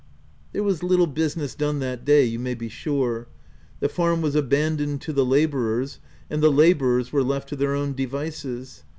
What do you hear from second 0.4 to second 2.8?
There was little business done that day, you may be